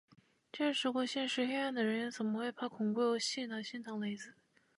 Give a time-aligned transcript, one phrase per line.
[0.51, 4.33] 见识过现实黑暗的人，又怎么会怕恐怖游戏呢，心疼雷子